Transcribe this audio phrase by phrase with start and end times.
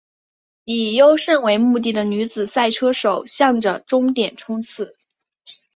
[0.65, 4.97] 以优胜为目标的女子赛车手向着终点冲刺！